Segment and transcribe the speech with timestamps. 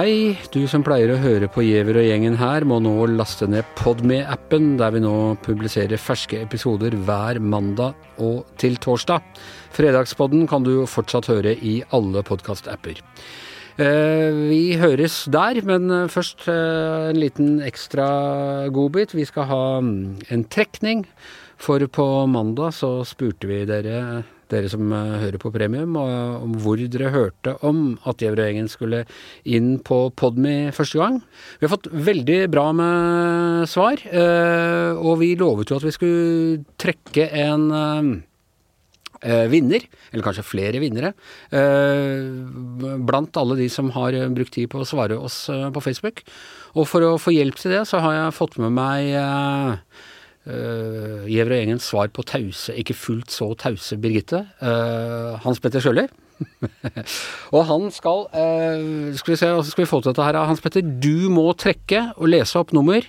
[0.00, 3.66] Hei, du som pleier å høre på Giæver og gjengen her, må nå laste ned
[3.76, 9.20] Podme-appen, der vi nå publiserer ferske episoder hver mandag og til torsdag.
[9.76, 13.02] Fredagspodden kan du fortsatt høre i alle podkast-apper.
[13.76, 18.08] Eh, vi høres der, men først eh, en liten ekstra
[18.72, 19.12] godbit.
[19.12, 21.04] Vi skal ha mm, en trekning,
[21.60, 24.22] for på mandag så spurte vi dere
[24.52, 29.04] dere som eh, hører på Premium, om hvor dere hørte om at Gjevrøy-gjengen skulle
[29.48, 31.20] inn på Podme første gang.
[31.58, 36.64] Vi har fått veldig bra med svar, eh, og vi lovet jo at vi skulle
[36.80, 37.66] trekke en
[39.20, 41.10] eh, vinner, eller kanskje flere vinnere,
[41.50, 46.22] blant alle de som har brukt tid på å svare oss på Facebook.
[46.72, 49.12] Og for å få hjelp til det, så har jeg fått med meg
[50.48, 54.46] Uh, Gjever og gjengens svar på tause, ikke fullt så tause Birgitte.
[54.62, 56.06] Uh, Hans Petter Sjøli.
[57.54, 60.38] og han skal uh, Skal vi se, hvordan skal vi få til dette her?
[60.48, 63.04] Hans Petter, du må trekke og lese opp nummer.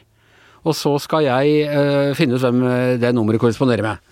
[0.68, 2.66] Og så skal jeg uh, finne ut hvem
[3.02, 4.12] det nummeret korresponderer med.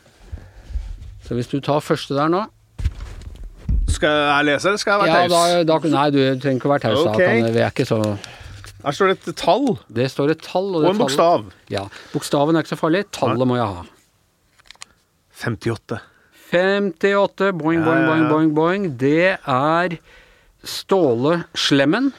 [1.28, 2.40] Så hvis du tar første der nå
[3.92, 5.36] Skal jeg lese, eller skal jeg være taus?
[5.36, 7.08] Ja, da, da, nei, du trenger ikke å være taus.
[7.12, 7.42] Okay.
[7.44, 8.00] Da, vi er ikke så
[8.84, 9.74] her står det et tall.
[9.92, 10.70] Det står et tall.
[10.78, 11.50] Og, og en bokstav.
[11.72, 11.88] Ja.
[12.14, 13.04] Bokstaven er ikke så farlig.
[13.16, 13.84] Tallet må jeg ha.
[15.40, 16.00] 58.
[16.52, 17.52] 58.
[17.60, 18.88] Boing, boing, boing, boing, boing.
[19.00, 20.00] Det er
[20.64, 22.12] Ståle Slemmen.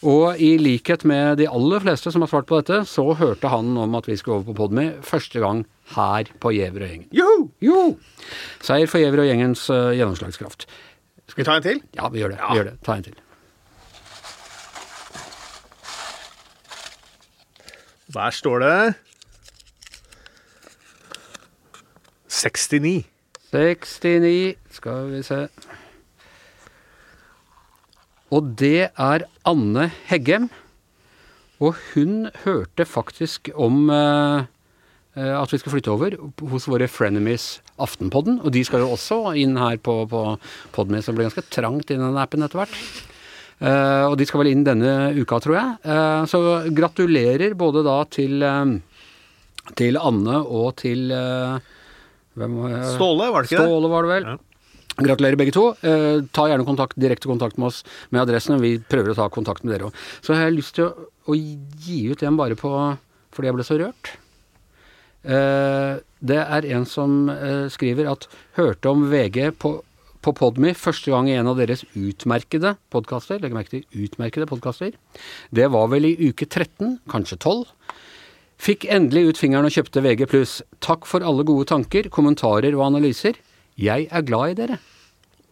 [0.00, 3.74] Og i likhet med de aller fleste som har svart på dette, så hørte han
[3.76, 7.10] om at vi skulle over på Podmy første gang her på Gjever og gjengen.
[7.12, 7.48] Joho!
[7.60, 7.80] Jo!
[8.64, 10.64] Seier for Gjever og gjengens uh, gjennomslagskraft.
[11.28, 11.82] Skal vi ta en til?
[11.98, 12.40] Ja, vi gjør det.
[12.40, 12.48] Ja.
[12.48, 12.78] Vi gjør det.
[12.86, 13.18] Ta en til.
[18.10, 18.94] Der står det
[22.30, 23.04] 69.
[23.52, 25.48] 69, skal vi se
[28.30, 30.48] Og det er Anne Heggem.
[31.60, 34.46] Og hun hørte faktisk om uh,
[35.14, 36.14] at vi skal flytte over
[36.52, 38.38] hos våre frenemies Aftenpodden.
[38.40, 40.24] Og de skal jo også inn her på, på
[40.72, 43.09] Podme, som blir ganske trangt i den appen etter hvert.
[43.60, 45.72] Uh, og de skal vel inn denne uka, tror jeg.
[45.84, 46.38] Uh, så
[46.72, 48.72] gratulerer både da til, uh,
[49.76, 53.66] til Anne og til Ståle, var det ikke det?
[53.66, 54.30] Ståle var det vel.
[54.30, 54.36] Ja.
[55.00, 55.62] Gratulerer begge to.
[56.36, 58.60] ta gjerne kontakt, direkte kontakt med oss med adressen.
[58.60, 60.00] Vi prøver å ta kontakt med dere òg.
[60.20, 62.72] Så jeg har lyst til å, å, gi ut en bare på
[63.32, 64.10] fordi jeg ble så rørt.
[65.22, 67.30] det er en som
[67.72, 68.26] skriver at
[68.58, 69.72] hørte om VG på
[70.24, 73.40] på Podme første gang i en av deres utmerkede podkaster.
[73.42, 74.94] Legg merke til utmerkede podkaster.
[75.54, 77.64] Det var vel i uke 13, kanskje 12.
[78.60, 80.26] Fikk endelig ut fingeren og kjøpte VG+.
[80.84, 83.40] Takk for alle gode tanker, kommentarer og analyser.
[83.80, 84.80] Jeg er glad i dere.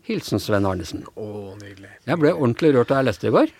[0.08, 1.06] Hilsen Sven Arnesen.
[1.16, 1.90] Å, nydelig.
[2.08, 3.56] Jeg ble ordentlig rørt da jeg leste det i går.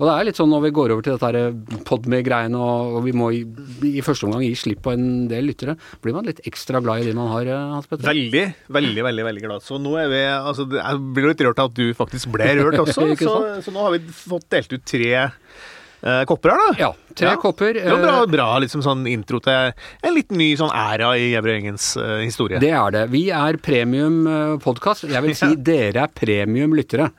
[0.00, 3.00] Og det er litt sånn når vi går over til dette eh, Podme-greiene, og, og,
[3.04, 3.42] vi må i,
[3.84, 7.10] i, første omgang gi slipp på en del lyttere, blir man litt ekstra glad i
[7.10, 8.08] de man har, eh, Hans Petter?
[8.08, 9.66] Veldig, veldig, veldig veldig glad.
[9.66, 12.80] Så nå er vi altså, Jeg blir litt rørt av at du faktisk ble rørt
[12.86, 13.10] også.
[13.20, 16.86] så, så, nå har vi fått delt ut tre eh, kopper her, da.
[16.86, 17.34] Ja, tre ja.
[17.42, 17.76] kopper.
[17.76, 21.34] Det var bra, eh, bra liksom sånn intro til en litt ny sånn æra i
[21.34, 22.62] Gjevrøy-gjengens uh, historie.
[22.62, 23.04] Det er det.
[23.12, 24.22] Vi er premium
[24.64, 25.10] podkast.
[25.12, 25.60] Jeg vil si ja.
[25.72, 27.10] dere er premium lyttere.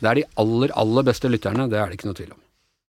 [0.00, 2.40] Det er de aller, aller beste lytterne, det er det ikke noe tvil om.